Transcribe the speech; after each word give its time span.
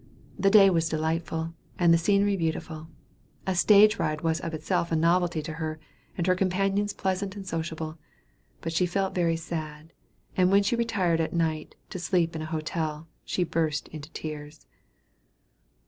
The 0.39 0.49
day 0.49 0.71
was 0.71 0.89
delightful, 0.89 1.53
and 1.77 1.93
the 1.93 1.97
scenery 1.99 2.35
beautiful; 2.35 2.87
a 3.45 3.53
stage 3.53 3.99
ride 3.99 4.21
was 4.21 4.39
of 4.39 4.51
itself 4.51 4.91
a 4.91 4.95
novelty 4.95 5.43
to 5.43 5.53
her, 5.53 5.79
and 6.17 6.25
her 6.25 6.33
companions 6.33 6.91
pleasant 6.91 7.35
and 7.35 7.45
sociable; 7.45 7.99
but 8.61 8.73
she 8.73 8.87
felt 8.87 9.13
very 9.13 9.35
sad, 9.35 9.93
and 10.35 10.49
when 10.49 10.63
she 10.63 10.75
retired 10.75 11.21
at 11.21 11.33
night 11.33 11.75
to 11.91 11.99
sleep 11.99 12.35
in 12.35 12.41
a 12.41 12.45
hotel, 12.47 13.09
she 13.25 13.43
burst 13.43 13.89
into 13.89 14.09
tears. 14.09 14.65